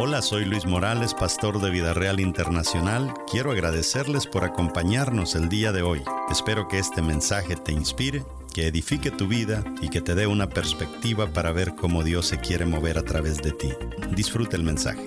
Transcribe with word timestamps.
Hola, 0.00 0.22
soy 0.22 0.44
Luis 0.44 0.64
Morales, 0.64 1.12
pastor 1.12 1.60
de 1.60 1.70
Vida 1.70 1.92
Real 1.92 2.20
Internacional. 2.20 3.12
Quiero 3.28 3.50
agradecerles 3.50 4.28
por 4.28 4.44
acompañarnos 4.44 5.34
el 5.34 5.48
día 5.48 5.72
de 5.72 5.82
hoy. 5.82 6.02
Espero 6.30 6.68
que 6.68 6.78
este 6.78 7.02
mensaje 7.02 7.56
te 7.56 7.72
inspire, 7.72 8.24
que 8.54 8.68
edifique 8.68 9.10
tu 9.10 9.26
vida 9.26 9.64
y 9.82 9.88
que 9.88 10.00
te 10.00 10.14
dé 10.14 10.28
una 10.28 10.48
perspectiva 10.48 11.32
para 11.32 11.50
ver 11.50 11.74
cómo 11.74 12.04
Dios 12.04 12.26
se 12.26 12.38
quiere 12.38 12.64
mover 12.64 12.96
a 12.96 13.02
través 13.02 13.42
de 13.42 13.50
ti. 13.50 13.70
Disfruta 14.14 14.54
el 14.54 14.62
mensaje. 14.62 15.04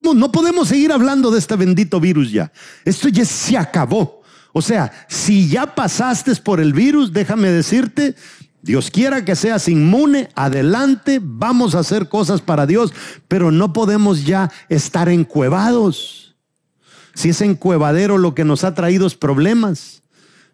No 0.00 0.32
podemos 0.32 0.68
seguir 0.68 0.90
hablando 0.90 1.30
de 1.30 1.38
este 1.38 1.54
bendito 1.56 2.00
virus 2.00 2.32
ya. 2.32 2.50
Esto 2.86 3.08
ya 3.08 3.26
se 3.26 3.58
acabó. 3.58 4.21
O 4.52 4.62
sea, 4.62 4.92
si 5.08 5.48
ya 5.48 5.74
pasaste 5.74 6.34
por 6.36 6.60
el 6.60 6.72
virus, 6.72 7.12
déjame 7.12 7.50
decirte, 7.50 8.14
Dios 8.62 8.90
quiera 8.90 9.24
que 9.24 9.34
seas 9.34 9.68
inmune, 9.68 10.28
adelante, 10.34 11.20
vamos 11.22 11.74
a 11.74 11.80
hacer 11.80 12.08
cosas 12.08 12.40
para 12.40 12.66
Dios, 12.66 12.92
pero 13.28 13.50
no 13.50 13.72
podemos 13.72 14.24
ya 14.24 14.50
estar 14.68 15.08
encuevados. 15.08 16.36
Si 17.14 17.30
es 17.30 17.40
encuevadero 17.40 18.18
lo 18.18 18.34
que 18.34 18.44
nos 18.44 18.64
ha 18.64 18.74
traído 18.74 19.06
es 19.06 19.14
problemas. 19.14 20.02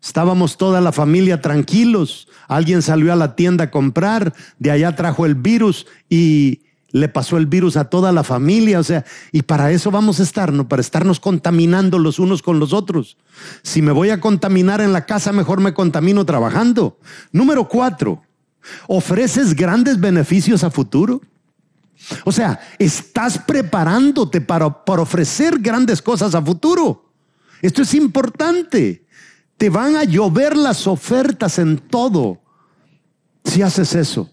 Estábamos 0.02 0.56
toda 0.56 0.80
la 0.80 0.92
familia 0.92 1.42
tranquilos, 1.42 2.28
alguien 2.46 2.82
salió 2.82 3.12
a 3.12 3.16
la 3.16 3.34
tienda 3.34 3.64
a 3.64 3.70
comprar, 3.70 4.32
de 4.58 4.70
allá 4.70 4.94
trajo 4.94 5.26
el 5.26 5.34
virus 5.34 5.86
y 6.08 6.62
le 6.90 7.08
pasó 7.08 7.36
el 7.36 7.46
virus 7.46 7.76
a 7.76 7.84
toda 7.84 8.12
la 8.12 8.24
familia, 8.24 8.80
o 8.80 8.84
sea, 8.84 9.04
y 9.30 9.42
para 9.42 9.70
eso 9.72 9.90
vamos 9.90 10.20
a 10.20 10.22
estar, 10.22 10.52
¿no? 10.52 10.68
Para 10.68 10.80
estarnos 10.80 11.20
contaminando 11.20 11.98
los 11.98 12.18
unos 12.18 12.42
con 12.42 12.58
los 12.58 12.72
otros. 12.72 13.18
Si 13.62 13.82
me 13.82 13.92
voy 13.92 14.10
a 14.10 14.20
contaminar 14.20 14.80
en 14.80 14.92
la 14.92 15.04
casa, 15.04 15.32
mejor 15.32 15.60
me 15.60 15.74
contamino 15.74 16.24
trabajando. 16.24 16.98
Número 17.30 17.68
cuatro, 17.68 18.22
¿ofreces 18.86 19.54
grandes 19.54 20.00
beneficios 20.00 20.64
a 20.64 20.70
futuro? 20.70 21.20
O 22.24 22.32
sea, 22.32 22.58
estás 22.78 23.38
preparándote 23.38 24.40
para, 24.40 24.84
para 24.84 25.02
ofrecer 25.02 25.58
grandes 25.58 26.00
cosas 26.00 26.34
a 26.34 26.42
futuro. 26.42 27.12
Esto 27.60 27.82
es 27.82 27.92
importante. 27.94 29.04
Te 29.58 29.68
van 29.68 29.96
a 29.96 30.04
llover 30.04 30.56
las 30.56 30.86
ofertas 30.86 31.58
en 31.58 31.78
todo 31.78 32.40
si 33.44 33.62
haces 33.62 33.94
eso. 33.94 34.30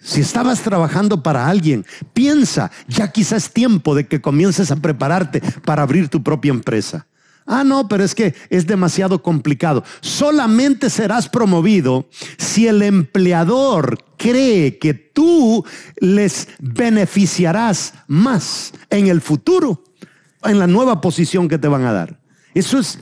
Si 0.00 0.20
estabas 0.20 0.62
trabajando 0.62 1.22
para 1.22 1.48
alguien, 1.48 1.84
piensa, 2.14 2.70
ya 2.86 3.10
quizás 3.10 3.44
es 3.44 3.52
tiempo 3.52 3.94
de 3.94 4.06
que 4.06 4.20
comiences 4.20 4.70
a 4.70 4.76
prepararte 4.76 5.42
para 5.64 5.82
abrir 5.82 6.08
tu 6.08 6.22
propia 6.22 6.50
empresa. 6.50 7.06
Ah, 7.50 7.64
no, 7.64 7.88
pero 7.88 8.04
es 8.04 8.14
que 8.14 8.34
es 8.50 8.66
demasiado 8.66 9.22
complicado. 9.22 9.82
Solamente 10.02 10.90
serás 10.90 11.30
promovido 11.30 12.06
si 12.36 12.66
el 12.66 12.82
empleador 12.82 14.04
cree 14.18 14.78
que 14.78 14.92
tú 14.92 15.64
les 15.98 16.48
beneficiarás 16.58 17.94
más 18.06 18.74
en 18.90 19.08
el 19.08 19.22
futuro, 19.22 19.82
en 20.44 20.58
la 20.58 20.66
nueva 20.66 21.00
posición 21.00 21.48
que 21.48 21.58
te 21.58 21.68
van 21.68 21.86
a 21.86 21.92
dar. 21.92 22.20
Eso 22.52 22.78
es 22.78 22.98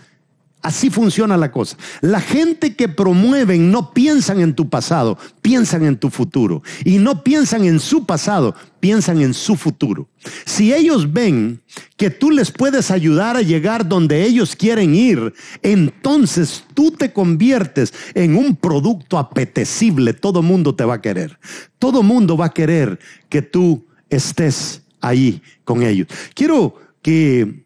Así 0.66 0.90
funciona 0.90 1.36
la 1.36 1.52
cosa. 1.52 1.76
La 2.00 2.20
gente 2.20 2.74
que 2.74 2.88
promueven 2.88 3.70
no 3.70 3.94
piensan 3.94 4.40
en 4.40 4.52
tu 4.52 4.68
pasado, 4.68 5.16
piensan 5.40 5.84
en 5.84 5.96
tu 5.96 6.10
futuro. 6.10 6.60
Y 6.84 6.98
no 6.98 7.22
piensan 7.22 7.64
en 7.64 7.78
su 7.78 8.04
pasado, 8.04 8.52
piensan 8.80 9.20
en 9.20 9.32
su 9.32 9.54
futuro. 9.54 10.08
Si 10.44 10.74
ellos 10.74 11.12
ven 11.12 11.62
que 11.96 12.10
tú 12.10 12.32
les 12.32 12.50
puedes 12.50 12.90
ayudar 12.90 13.36
a 13.36 13.42
llegar 13.42 13.88
donde 13.88 14.24
ellos 14.24 14.56
quieren 14.56 14.92
ir, 14.92 15.32
entonces 15.62 16.64
tú 16.74 16.90
te 16.90 17.12
conviertes 17.12 17.94
en 18.14 18.34
un 18.34 18.56
producto 18.56 19.18
apetecible. 19.18 20.14
Todo 20.14 20.42
mundo 20.42 20.74
te 20.74 20.84
va 20.84 20.94
a 20.94 21.00
querer. 21.00 21.38
Todo 21.78 22.02
mundo 22.02 22.36
va 22.36 22.46
a 22.46 22.52
querer 22.52 22.98
que 23.28 23.40
tú 23.40 23.86
estés 24.10 24.82
ahí 25.00 25.40
con 25.62 25.84
ellos. 25.84 26.08
Quiero 26.34 26.74
que 27.02 27.65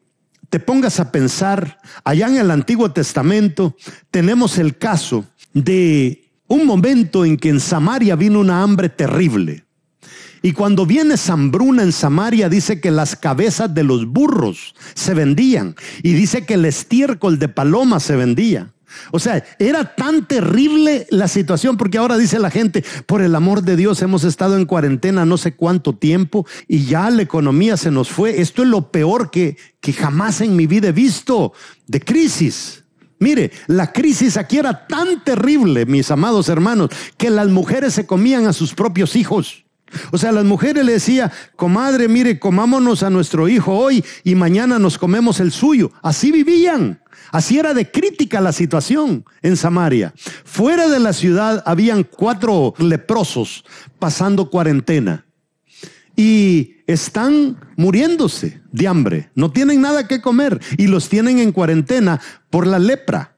te 0.50 0.58
pongas 0.58 0.98
a 1.00 1.12
pensar, 1.12 1.78
allá 2.04 2.28
en 2.28 2.36
el 2.36 2.50
Antiguo 2.50 2.90
Testamento 2.90 3.76
tenemos 4.10 4.58
el 4.58 4.76
caso 4.76 5.24
de 5.54 6.28
un 6.48 6.66
momento 6.66 7.24
en 7.24 7.36
que 7.36 7.48
en 7.48 7.60
Samaria 7.60 8.16
vino 8.16 8.40
una 8.40 8.62
hambre 8.62 8.88
terrible. 8.88 9.64
Y 10.42 10.52
cuando 10.52 10.86
viene 10.86 11.16
Zambruna 11.16 11.82
en 11.82 11.92
Samaria, 11.92 12.48
dice 12.48 12.80
que 12.80 12.90
las 12.90 13.14
cabezas 13.14 13.72
de 13.72 13.84
los 13.84 14.06
burros 14.06 14.74
se 14.94 15.14
vendían. 15.14 15.76
Y 16.02 16.14
dice 16.14 16.46
que 16.46 16.54
el 16.54 16.64
estiércol 16.64 17.38
de 17.38 17.48
paloma 17.48 18.00
se 18.00 18.16
vendía. 18.16 18.72
O 19.10 19.18
sea, 19.18 19.44
era 19.58 19.94
tan 19.94 20.26
terrible 20.26 21.06
la 21.10 21.28
situación 21.28 21.76
porque 21.76 21.98
ahora 21.98 22.18
dice 22.18 22.38
la 22.38 22.50
gente, 22.50 22.84
por 23.06 23.22
el 23.22 23.34
amor 23.34 23.62
de 23.62 23.76
Dios 23.76 24.02
hemos 24.02 24.24
estado 24.24 24.56
en 24.56 24.66
cuarentena 24.66 25.24
no 25.24 25.36
sé 25.36 25.54
cuánto 25.54 25.94
tiempo 25.94 26.46
y 26.68 26.84
ya 26.84 27.10
la 27.10 27.22
economía 27.22 27.76
se 27.76 27.90
nos 27.90 28.10
fue. 28.10 28.40
Esto 28.40 28.62
es 28.62 28.68
lo 28.68 28.90
peor 28.90 29.30
que, 29.30 29.56
que 29.80 29.92
jamás 29.92 30.40
en 30.40 30.56
mi 30.56 30.66
vida 30.66 30.88
he 30.88 30.92
visto 30.92 31.52
de 31.86 32.00
crisis. 32.00 32.84
Mire, 33.18 33.50
la 33.66 33.92
crisis 33.92 34.36
aquí 34.38 34.58
era 34.58 34.86
tan 34.86 35.22
terrible, 35.22 35.84
mis 35.84 36.10
amados 36.10 36.48
hermanos, 36.48 36.90
que 37.18 37.28
las 37.28 37.48
mujeres 37.48 37.92
se 37.92 38.06
comían 38.06 38.46
a 38.46 38.54
sus 38.54 38.74
propios 38.74 39.14
hijos. 39.14 39.64
O 40.10 40.18
sea, 40.18 40.32
las 40.32 40.44
mujeres 40.44 40.84
le 40.84 40.92
decía, 40.92 41.30
comadre, 41.56 42.08
mire, 42.08 42.38
comámonos 42.38 43.02
a 43.02 43.10
nuestro 43.10 43.48
hijo 43.48 43.76
hoy 43.76 44.04
y 44.24 44.34
mañana 44.34 44.78
nos 44.78 44.98
comemos 44.98 45.40
el 45.40 45.52
suyo. 45.52 45.92
Así 46.02 46.32
vivían. 46.32 47.00
Así 47.32 47.58
era 47.58 47.74
de 47.74 47.90
crítica 47.90 48.40
la 48.40 48.52
situación 48.52 49.24
en 49.42 49.56
Samaria. 49.56 50.12
Fuera 50.44 50.88
de 50.88 50.98
la 50.98 51.12
ciudad 51.12 51.62
habían 51.66 52.04
cuatro 52.04 52.74
leprosos 52.78 53.64
pasando 53.98 54.50
cuarentena 54.50 55.24
y 56.16 56.76
están 56.86 57.56
muriéndose 57.76 58.60
de 58.72 58.88
hambre. 58.88 59.30
No 59.34 59.52
tienen 59.52 59.80
nada 59.80 60.08
que 60.08 60.20
comer 60.20 60.60
y 60.76 60.88
los 60.88 61.08
tienen 61.08 61.38
en 61.38 61.52
cuarentena 61.52 62.20
por 62.50 62.66
la 62.66 62.78
lepra. 62.78 63.36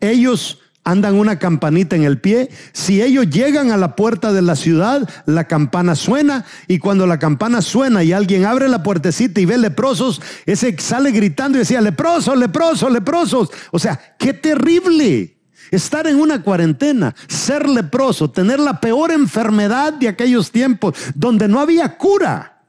Ellos 0.00 0.60
andan 0.84 1.14
una 1.14 1.38
campanita 1.38 1.96
en 1.96 2.04
el 2.04 2.20
pie. 2.20 2.50
Si 2.72 3.02
ellos 3.02 3.28
llegan 3.28 3.70
a 3.70 3.76
la 3.76 3.96
puerta 3.96 4.32
de 4.32 4.42
la 4.42 4.56
ciudad, 4.56 5.08
la 5.26 5.44
campana 5.44 5.94
suena 5.94 6.44
y 6.68 6.78
cuando 6.78 7.06
la 7.06 7.18
campana 7.18 7.62
suena 7.62 8.02
y 8.02 8.12
alguien 8.12 8.44
abre 8.44 8.68
la 8.68 8.82
puertecita 8.82 9.40
y 9.40 9.44
ve 9.44 9.58
leprosos, 9.58 10.20
ese 10.46 10.76
sale 10.78 11.10
gritando 11.12 11.58
y 11.58 11.60
decía, 11.60 11.80
leprosos, 11.80 12.36
leprosos, 12.36 12.90
leprosos. 12.90 13.50
O 13.70 13.78
sea, 13.78 13.98
qué 14.18 14.32
terrible. 14.32 15.36
Estar 15.70 16.08
en 16.08 16.16
una 16.16 16.42
cuarentena, 16.42 17.14
ser 17.28 17.68
leproso, 17.68 18.28
tener 18.28 18.58
la 18.58 18.80
peor 18.80 19.12
enfermedad 19.12 19.92
de 19.92 20.08
aquellos 20.08 20.50
tiempos 20.50 20.94
donde 21.14 21.46
no 21.46 21.60
había 21.60 21.96
cura. 21.96 22.64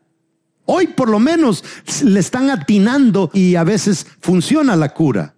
Hoy 0.65 0.87
por 0.87 1.09
lo 1.09 1.19
menos 1.19 1.63
le 2.03 2.19
están 2.19 2.51
atinando 2.51 3.31
y 3.33 3.55
a 3.55 3.63
veces 3.63 4.05
funciona 4.19 4.75
la 4.75 4.93
cura. 4.93 5.33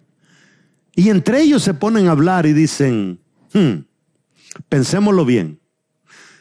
Y 0.94 1.10
entre 1.10 1.42
ellos 1.42 1.62
se 1.62 1.74
ponen 1.74 2.08
a 2.08 2.12
hablar 2.12 2.46
y 2.46 2.52
dicen, 2.52 3.20
hmm, 3.52 3.84
pensémoslo 4.68 5.24
bien, 5.24 5.60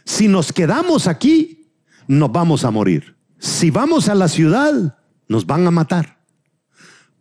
si 0.06 0.28
nos 0.28 0.52
quedamos 0.52 1.08
aquí, 1.08 1.72
nos 2.08 2.31
vamos 2.31 2.66
a 2.66 2.72
morir. 2.72 3.16
Si 3.40 3.72
vamos 3.72 4.09
a 4.09 4.16
la 4.16 4.28
ciudad, 4.28 4.97
nos 5.28 5.46
van 5.46 5.66
a 5.66 5.72
matar. 5.72 6.19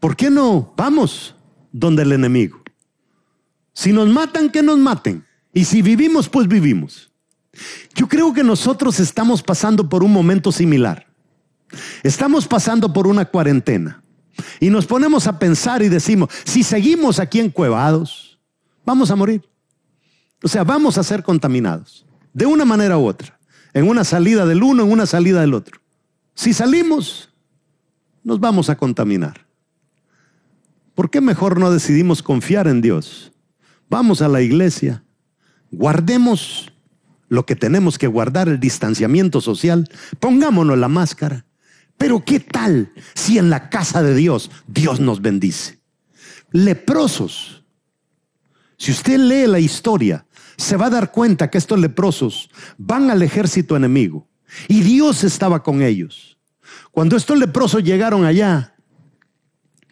¿Por 0.00 0.16
qué 0.16 0.30
no 0.30 0.74
vamos 0.76 1.34
donde 1.70 2.02
el 2.02 2.12
enemigo? 2.12 2.62
Si 3.72 3.92
nos 3.92 4.08
matan, 4.08 4.50
que 4.50 4.62
nos 4.62 4.78
maten. 4.78 5.24
Y 5.54 5.64
si 5.64 5.80
vivimos, 5.82 6.28
pues 6.28 6.48
vivimos. 6.48 7.10
Yo 7.94 8.08
creo 8.08 8.32
que 8.32 8.42
nosotros 8.42 9.00
estamos 9.00 9.42
pasando 9.42 9.88
por 9.88 10.02
un 10.02 10.12
momento 10.12 10.52
similar. 10.52 11.06
Estamos 12.02 12.46
pasando 12.46 12.92
por 12.92 13.06
una 13.06 13.24
cuarentena. 13.24 14.01
Y 14.60 14.70
nos 14.70 14.86
ponemos 14.86 15.26
a 15.26 15.38
pensar 15.38 15.82
y 15.82 15.88
decimos, 15.88 16.30
si 16.44 16.62
seguimos 16.62 17.18
aquí 17.18 17.40
encuevados, 17.40 18.38
vamos 18.84 19.10
a 19.10 19.16
morir. 19.16 19.42
O 20.42 20.48
sea, 20.48 20.64
vamos 20.64 20.98
a 20.98 21.02
ser 21.02 21.22
contaminados, 21.22 22.06
de 22.32 22.46
una 22.46 22.64
manera 22.64 22.98
u 22.98 23.06
otra, 23.06 23.38
en 23.72 23.88
una 23.88 24.04
salida 24.04 24.46
del 24.46 24.62
uno, 24.62 24.84
en 24.84 24.92
una 24.92 25.06
salida 25.06 25.40
del 25.40 25.54
otro. 25.54 25.80
Si 26.34 26.52
salimos, 26.52 27.30
nos 28.24 28.40
vamos 28.40 28.70
a 28.70 28.76
contaminar. 28.76 29.46
¿Por 30.94 31.10
qué 31.10 31.20
mejor 31.20 31.58
no 31.58 31.70
decidimos 31.70 32.22
confiar 32.22 32.66
en 32.66 32.82
Dios? 32.82 33.32
Vamos 33.88 34.22
a 34.22 34.28
la 34.28 34.40
iglesia, 34.40 35.04
guardemos 35.70 36.72
lo 37.28 37.46
que 37.46 37.56
tenemos 37.56 37.98
que 37.98 38.06
guardar, 38.06 38.48
el 38.48 38.60
distanciamiento 38.60 39.40
social, 39.40 39.88
pongámonos 40.20 40.76
la 40.76 40.88
máscara 40.88 41.46
pero 42.02 42.24
¿qué 42.24 42.40
tal 42.40 42.92
si 43.14 43.38
en 43.38 43.48
la 43.48 43.70
casa 43.70 44.02
de 44.02 44.16
Dios 44.16 44.50
Dios 44.66 44.98
nos 44.98 45.22
bendice? 45.22 45.78
Leprosos. 46.50 47.62
Si 48.76 48.90
usted 48.90 49.20
lee 49.20 49.46
la 49.46 49.60
historia, 49.60 50.26
se 50.56 50.76
va 50.76 50.86
a 50.86 50.90
dar 50.90 51.12
cuenta 51.12 51.48
que 51.48 51.58
estos 51.58 51.78
leprosos 51.78 52.50
van 52.76 53.08
al 53.08 53.22
ejército 53.22 53.76
enemigo 53.76 54.28
y 54.66 54.80
Dios 54.80 55.22
estaba 55.22 55.62
con 55.62 55.80
ellos. 55.80 56.36
Cuando 56.90 57.14
estos 57.14 57.38
leprosos 57.38 57.84
llegaron 57.84 58.24
allá, 58.24 58.74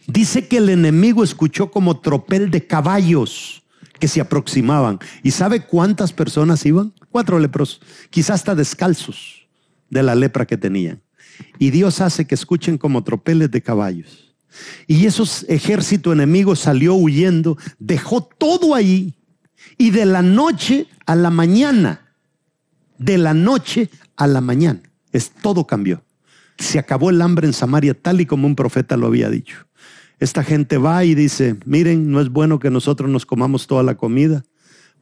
Dice 0.08 0.48
que 0.48 0.56
el 0.56 0.68
enemigo 0.70 1.22
escuchó 1.22 1.70
como 1.70 2.00
tropel 2.00 2.50
de 2.50 2.66
caballos 2.66 3.62
que 4.00 4.08
se 4.08 4.20
aproximaban. 4.20 4.98
¿Y 5.22 5.30
sabe 5.30 5.64
cuántas 5.64 6.12
personas 6.12 6.66
iban? 6.66 6.92
Cuatro 7.10 7.38
leprosos, 7.38 7.80
quizás 8.08 8.40
hasta 8.40 8.56
descalzos 8.56 9.46
de 9.88 10.02
la 10.02 10.16
lepra 10.16 10.46
que 10.46 10.56
tenían. 10.56 11.00
Y 11.58 11.70
Dios 11.70 12.00
hace 12.00 12.26
que 12.26 12.34
escuchen 12.34 12.78
como 12.78 13.04
tropeles 13.04 13.50
de 13.50 13.62
caballos. 13.62 14.34
Y 14.86 15.06
esos 15.06 15.44
ejército 15.48 16.12
enemigo 16.12 16.56
salió 16.56 16.94
huyendo, 16.94 17.56
dejó 17.78 18.22
todo 18.22 18.74
ahí. 18.74 19.14
Y 19.78 19.90
de 19.90 20.06
la 20.06 20.22
noche 20.22 20.86
a 21.06 21.14
la 21.14 21.30
mañana, 21.30 22.14
de 22.98 23.18
la 23.18 23.34
noche 23.34 23.90
a 24.16 24.26
la 24.26 24.40
mañana, 24.40 24.80
es 25.12 25.30
todo 25.30 25.66
cambió. 25.66 26.02
Se 26.58 26.78
acabó 26.78 27.10
el 27.10 27.22
hambre 27.22 27.46
en 27.46 27.52
Samaria 27.52 27.94
tal 27.94 28.20
y 28.20 28.26
como 28.26 28.46
un 28.46 28.56
profeta 28.56 28.96
lo 28.96 29.06
había 29.06 29.30
dicho. 29.30 29.66
Esta 30.18 30.44
gente 30.44 30.76
va 30.76 31.04
y 31.04 31.14
dice, 31.14 31.56
miren, 31.64 32.10
no 32.10 32.20
es 32.20 32.28
bueno 32.28 32.58
que 32.58 32.70
nosotros 32.70 33.08
nos 33.08 33.24
comamos 33.24 33.66
toda 33.66 33.82
la 33.82 33.96
comida. 33.96 34.44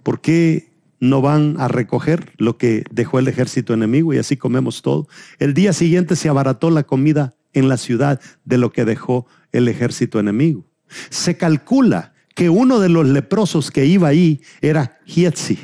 ¿Por 0.04 0.20
qué 0.20 0.67
no 1.00 1.20
van 1.20 1.56
a 1.58 1.68
recoger 1.68 2.32
lo 2.36 2.58
que 2.58 2.84
dejó 2.90 3.18
el 3.18 3.28
ejército 3.28 3.74
enemigo 3.74 4.12
y 4.12 4.18
así 4.18 4.36
comemos 4.36 4.82
todo? 4.82 5.08
El 5.38 5.54
día 5.54 5.72
siguiente 5.72 6.16
se 6.16 6.28
abarató 6.28 6.70
la 6.70 6.84
comida 6.84 7.34
en 7.52 7.68
la 7.68 7.76
ciudad 7.76 8.20
de 8.44 8.58
lo 8.58 8.72
que 8.72 8.84
dejó 8.84 9.26
el 9.52 9.68
ejército 9.68 10.18
enemigo. 10.18 10.66
Se 11.10 11.36
calcula 11.36 12.14
que 12.34 12.50
uno 12.50 12.78
de 12.80 12.88
los 12.88 13.06
leprosos 13.06 13.70
que 13.70 13.86
iba 13.86 14.08
ahí 14.08 14.42
era 14.60 14.98
Hietzi, 15.06 15.58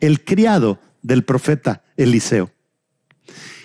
el 0.00 0.24
criado 0.24 0.80
del 1.02 1.24
profeta 1.24 1.82
Eliseo. 1.96 2.50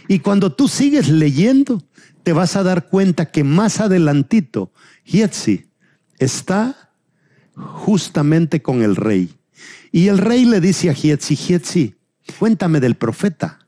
Y 0.07 0.19
cuando 0.19 0.53
tú 0.53 0.67
sigues 0.67 1.09
leyendo, 1.09 1.83
te 2.23 2.33
vas 2.33 2.55
a 2.55 2.63
dar 2.63 2.87
cuenta 2.87 3.31
que 3.31 3.43
más 3.43 3.79
adelantito 3.79 4.71
Hietzi 5.05 5.67
está 6.17 6.91
justamente 7.55 8.61
con 8.61 8.81
el 8.81 8.95
rey. 8.95 9.33
Y 9.92 10.07
el 10.07 10.18
rey 10.18 10.45
le 10.45 10.62
dice 10.62 10.89
a 10.89 10.94
Hietzi, 10.94 11.36
Hietzi, 11.36 11.95
cuéntame 12.39 12.80
del 12.80 12.95
profeta. 12.95 13.59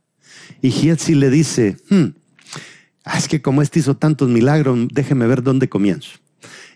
Y 0.62 0.69
Hietzi 0.69 1.15
le 1.15 1.30
dice, 1.30 1.77
hmm, 1.89 2.06
ah, 3.06 3.18
es 3.18 3.27
que 3.27 3.41
como 3.41 3.62
este 3.62 3.80
hizo 3.80 3.95
tantos 3.95 4.30
milagros, 4.30 4.88
déjeme 4.91 5.27
ver 5.27 5.44
dónde 5.44 5.69
comienzo. 5.69 6.12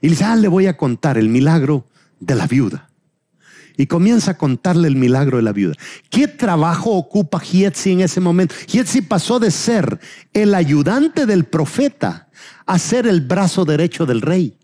Y 0.01 0.07
le 0.07 0.11
dice, 0.11 0.25
ah, 0.25 0.35
le 0.35 0.47
voy 0.47 0.67
a 0.67 0.77
contar 0.77 1.17
el 1.17 1.29
milagro 1.29 1.87
de 2.19 2.35
la 2.35 2.47
viuda. 2.47 2.89
Y 3.75 3.87
comienza 3.87 4.31
a 4.31 4.37
contarle 4.37 4.87
el 4.87 4.95
milagro 4.95 5.37
de 5.37 5.43
la 5.43 5.51
viuda. 5.51 5.75
¿Qué 6.09 6.27
trabajo 6.27 6.91
ocupa 6.91 7.41
Hietzi 7.41 7.91
en 7.91 8.01
ese 8.01 8.19
momento? 8.19 8.53
Hietzi 8.71 9.01
pasó 9.01 9.39
de 9.39 9.49
ser 9.49 9.99
el 10.31 10.53
ayudante 10.53 11.25
del 11.25 11.45
profeta 11.45 12.29
a 12.65 12.77
ser 12.77 13.07
el 13.07 13.21
brazo 13.21 13.65
derecho 13.65 14.05
del 14.05 14.21
rey. 14.21 14.57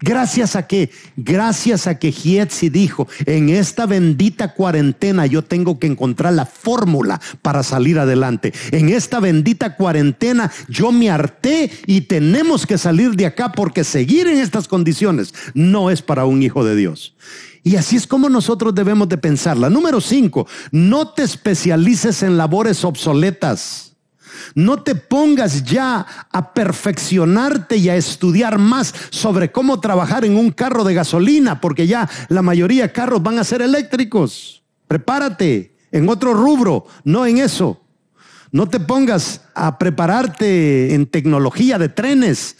Gracias 0.00 0.56
a 0.56 0.66
qué? 0.66 0.90
Gracias 1.16 1.86
a 1.86 1.98
que 1.98 2.10
Hietzi 2.10 2.70
dijo, 2.70 3.06
en 3.26 3.50
esta 3.50 3.84
bendita 3.84 4.54
cuarentena 4.54 5.26
yo 5.26 5.42
tengo 5.42 5.78
que 5.78 5.86
encontrar 5.86 6.32
la 6.32 6.46
fórmula 6.46 7.20
para 7.42 7.62
salir 7.62 7.98
adelante. 7.98 8.54
En 8.70 8.88
esta 8.88 9.20
bendita 9.20 9.76
cuarentena 9.76 10.50
yo 10.68 10.90
me 10.90 11.10
harté 11.10 11.70
y 11.86 12.02
tenemos 12.02 12.66
que 12.66 12.78
salir 12.78 13.10
de 13.10 13.26
acá 13.26 13.52
porque 13.52 13.84
seguir 13.84 14.26
en 14.26 14.38
estas 14.38 14.68
condiciones 14.68 15.34
no 15.52 15.90
es 15.90 16.00
para 16.00 16.24
un 16.24 16.42
hijo 16.42 16.64
de 16.64 16.76
Dios. 16.76 17.14
Y 17.62 17.76
así 17.76 17.96
es 17.96 18.06
como 18.06 18.30
nosotros 18.30 18.74
debemos 18.74 19.08
de 19.08 19.18
pensarla. 19.18 19.68
Número 19.68 20.00
cinco, 20.00 20.46
no 20.70 21.08
te 21.08 21.24
especialices 21.24 22.22
en 22.22 22.38
labores 22.38 22.84
obsoletas. 22.84 23.89
No 24.54 24.82
te 24.82 24.94
pongas 24.94 25.64
ya 25.64 26.06
a 26.30 26.54
perfeccionarte 26.54 27.76
y 27.76 27.88
a 27.88 27.96
estudiar 27.96 28.58
más 28.58 28.94
sobre 29.10 29.52
cómo 29.52 29.80
trabajar 29.80 30.24
en 30.24 30.36
un 30.36 30.50
carro 30.50 30.84
de 30.84 30.94
gasolina, 30.94 31.60
porque 31.60 31.86
ya 31.86 32.08
la 32.28 32.42
mayoría 32.42 32.84
de 32.84 32.92
carros 32.92 33.22
van 33.22 33.38
a 33.38 33.44
ser 33.44 33.62
eléctricos. 33.62 34.62
Prepárate 34.88 35.76
en 35.92 36.08
otro 36.08 36.34
rubro, 36.34 36.86
no 37.04 37.26
en 37.26 37.38
eso. 37.38 37.80
No 38.52 38.68
te 38.68 38.80
pongas 38.80 39.42
a 39.54 39.78
prepararte 39.78 40.94
en 40.94 41.06
tecnología 41.06 41.78
de 41.78 41.88
trenes. 41.88 42.56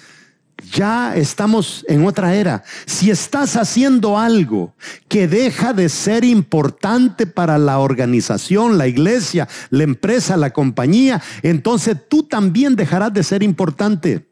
Ya 0.72 1.14
estamos 1.16 1.84
en 1.88 2.04
otra 2.06 2.34
era. 2.34 2.62
Si 2.86 3.10
estás 3.10 3.56
haciendo 3.56 4.18
algo 4.18 4.74
que 5.08 5.28
deja 5.28 5.72
de 5.72 5.88
ser 5.88 6.24
importante 6.24 7.26
para 7.26 7.58
la 7.58 7.78
organización, 7.78 8.78
la 8.78 8.86
iglesia, 8.86 9.48
la 9.70 9.84
empresa, 9.84 10.36
la 10.36 10.50
compañía, 10.50 11.22
entonces 11.42 11.96
tú 12.08 12.22
también 12.24 12.76
dejarás 12.76 13.12
de 13.12 13.22
ser 13.22 13.42
importante. 13.42 14.29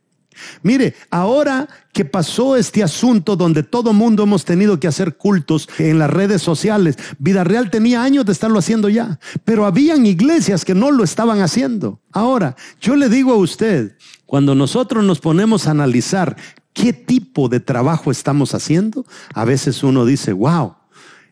Mire, 0.63 0.95
ahora 1.11 1.69
que 1.93 2.05
pasó 2.05 2.57
este 2.57 2.83
asunto 2.83 3.37
donde 3.37 3.63
todo 3.63 3.93
mundo 3.93 4.23
hemos 4.23 4.45
tenido 4.45 4.79
que 4.79 4.89
hacer 4.89 5.17
cultos 5.17 5.69
en 5.79 5.99
las 5.99 6.11
redes 6.11 6.43
sociales, 6.43 6.97
Vida 7.19 7.45
Real 7.45 7.71
tenía 7.71 8.03
años 8.03 8.25
de 8.25 8.33
estarlo 8.33 8.59
haciendo 8.59 8.89
ya, 8.89 9.19
pero 9.45 9.67
habían 9.67 10.07
iglesias 10.07 10.65
que 10.65 10.75
no 10.75 10.91
lo 10.91 11.05
estaban 11.05 11.41
haciendo. 11.41 12.01
Ahora, 12.13 12.57
yo 12.81 12.97
le 12.97 13.09
digo 13.09 13.33
a 13.33 13.37
usted, 13.37 13.97
cuando 14.27 14.55
nosotros 14.55 15.05
nos 15.05 15.21
ponemos 15.21 15.67
a 15.67 15.73
analizar 15.73 16.37
qué 16.73 16.93
tipo 16.93 17.49
de 17.49 17.61
trabajo 17.61 18.11
estamos 18.11 18.55
haciendo, 18.55 19.05
a 19.35 19.45
veces 19.45 19.83
uno 19.83 20.05
dice, 20.05 20.33
wow, 20.33 20.75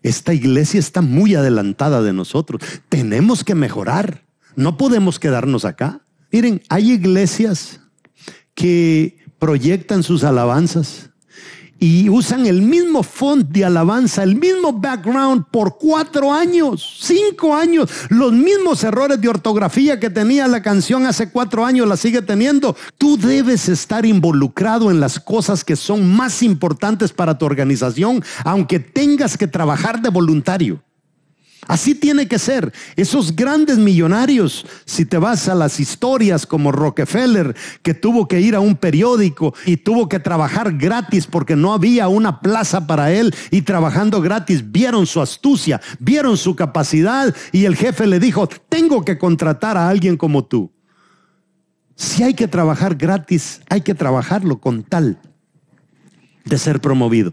esta 0.03 0.33
iglesia 0.33 0.79
está 0.79 1.03
muy 1.03 1.35
adelantada 1.35 2.01
de 2.01 2.13
nosotros. 2.13 2.63
Tenemos 2.89 3.43
que 3.43 3.55
mejorar. 3.55 4.23
No 4.55 4.77
podemos 4.77 5.19
quedarnos 5.19 5.65
acá. 5.65 6.01
Miren, 6.31 6.63
hay 6.69 6.93
iglesias 6.93 7.81
que 8.57 9.19
proyectan 9.39 10.03
sus 10.03 10.25
alabanzas 10.25 11.11
y 11.79 12.09
usan 12.09 12.47
el 12.47 12.63
mismo 12.63 13.03
font 13.03 13.47
de 13.49 13.65
alabanza, 13.65 14.23
el 14.23 14.37
mismo 14.37 14.73
background 14.73 15.45
por 15.51 15.77
cuatro 15.77 16.33
años, 16.33 17.01
cinco 17.03 17.55
años. 17.55 17.91
Los 18.09 18.33
mismos 18.33 18.83
errores 18.83 19.21
de 19.21 19.29
ortografía 19.29 20.01
que 20.01 20.09
tenía 20.09 20.49
la 20.49 20.63
canción 20.63 21.05
hace 21.05 21.31
cuatro 21.31 21.67
años 21.67 21.87
la 21.87 21.99
sigue 21.99 22.23
teniendo. 22.23 22.75
Tú 22.97 23.19
debes 23.19 23.69
estar 23.69 24.07
involucrado 24.07 24.91
en 24.91 25.01
las 25.01 25.21
cosas 25.21 25.65
que 25.65 25.77
son 25.77 26.09
más 26.17 26.43
importantes 26.43 27.13
para 27.13 27.37
tu 27.37 27.45
organización, 27.45 28.25
aunque 28.43 28.81
tengas 28.81 29.37
que 29.37 29.47
trabajar 29.47 30.01
de 30.01 30.09
voluntario. 30.09 30.83
Así 31.67 31.95
tiene 31.95 32.29
que 32.29 32.39
ser. 32.39 32.73
Esos 32.95 33.35
grandes 33.35 33.79
millonarios, 33.79 34.65
si 34.85 35.05
te 35.05 35.19
vas 35.19 35.49
a 35.49 35.55
las 35.55 35.81
historias 35.81 36.47
como 36.47 36.71
Rockefeller, 36.71 37.57
que 37.83 37.95
tuvo 37.95 38.29
que 38.29 38.41
ir 38.41 38.55
a 38.55 38.61
un 38.61 38.77
periódico 38.77 39.55
y 39.65 39.77
tuvo 39.77 40.09
que 40.09 40.21
trabajar 40.21 40.77
gratis 40.77 41.27
porque 41.27 41.57
no 41.57 41.73
había 41.73 42.09
una 42.09 42.41
plaza 42.41 42.87
para 42.87 43.13
él 43.13 43.35
y 43.51 43.63
trabajando 43.63 44.21
gratis 44.21 44.71
vieron 44.71 45.07
su 45.07 45.21
astucia, 45.21 45.81
vieron 45.99 46.37
su 46.37 46.55
capacidad 46.55 47.35
y 47.51 47.65
el 47.65 47.77
jefe 47.77 48.07
le 48.07 48.21
dijo, 48.21 48.49
tengo 48.69 49.05
que 49.05 49.19
contratar 49.19 49.77
a 49.77 49.89
alguien 49.89 50.17
como 50.17 50.45
tú. 50.45 50.71
Si 51.97 52.23
hay 52.23 52.35
que 52.35 52.47
trabajar 52.47 52.95
gratis, 52.95 53.61
hay 53.69 53.81
que 53.81 53.95
trabajarlo 53.95 54.61
con 54.61 54.83
tal 54.83 55.19
de 56.45 56.59
ser 56.59 56.81
promovido. 56.81 57.33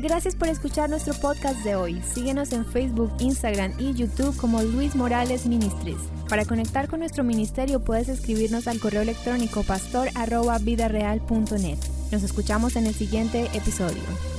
Gracias 0.00 0.36
por 0.36 0.46
escuchar 0.46 0.88
nuestro 0.88 1.12
podcast 1.14 1.64
de 1.64 1.74
hoy. 1.74 2.00
Síguenos 2.02 2.52
en 2.52 2.64
Facebook, 2.64 3.10
Instagram 3.18 3.72
y 3.80 3.94
YouTube 3.94 4.36
como 4.36 4.62
Luis 4.62 4.94
Morales 4.94 5.44
Ministries. 5.44 5.98
Para 6.28 6.44
conectar 6.44 6.86
con 6.86 7.00
nuestro 7.00 7.24
ministerio 7.24 7.80
puedes 7.80 8.08
escribirnos 8.08 8.68
al 8.68 8.78
correo 8.78 9.02
electrónico 9.02 9.64
pastor.vidareal.net. 9.64 11.78
Nos 12.12 12.22
escuchamos 12.22 12.76
en 12.76 12.86
el 12.86 12.94
siguiente 12.94 13.50
episodio. 13.54 14.37